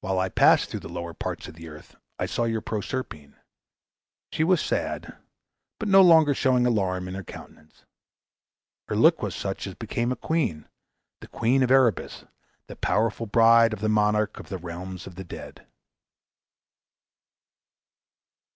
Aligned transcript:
While 0.00 0.18
I 0.18 0.28
passed 0.28 0.70
through 0.70 0.80
the 0.80 0.88
lower 0.88 1.14
parts 1.14 1.46
of 1.46 1.54
the 1.54 1.68
earth, 1.68 1.94
I 2.18 2.26
saw 2.26 2.46
your 2.46 2.60
Proserpine. 2.60 3.36
She 4.32 4.42
was 4.42 4.60
sad, 4.60 5.18
but 5.78 5.88
no 5.88 6.02
longer 6.02 6.34
showing 6.34 6.66
alarm 6.66 7.06
in 7.06 7.14
her 7.14 7.22
countenance. 7.22 7.84
Her 8.88 8.96
look 8.96 9.22
was 9.22 9.36
such 9.36 9.68
as 9.68 9.76
became 9.76 10.10
a 10.10 10.16
queen 10.16 10.68
the 11.20 11.28
queen 11.28 11.62
of 11.62 11.70
Erebus; 11.70 12.24
the 12.66 12.74
powerful 12.74 13.26
bride 13.26 13.72
of 13.72 13.78
the 13.78 13.88
monarch 13.88 14.40
of 14.40 14.48
the 14.48 14.58
realms 14.58 15.06
of 15.06 15.14
the 15.14 15.22
dead." 15.22 15.64